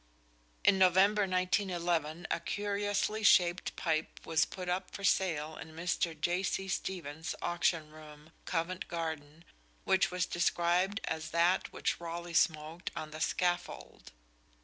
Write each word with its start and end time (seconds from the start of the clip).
In 0.65 0.79
November 0.79 1.27
1911 1.27 2.25
a 2.31 2.39
curiously 2.39 3.21
shaped 3.21 3.75
pipe 3.75 4.25
was 4.25 4.45
put 4.45 4.67
up 4.67 4.89
for 4.89 5.03
sale 5.03 5.55
in 5.57 5.75
Mr. 5.75 6.19
J.C. 6.19 6.67
Stevens's 6.69 7.35
Auction 7.39 7.91
Room, 7.91 8.31
Covent 8.45 8.87
Garden, 8.87 9.45
which 9.83 10.09
was 10.09 10.25
described 10.25 11.01
as 11.03 11.29
that 11.29 11.71
which 11.71 11.99
Raleigh 11.99 12.33
smoked 12.33 12.89
"on 12.95 13.11
the 13.11 13.21
scaffold." 13.21 14.11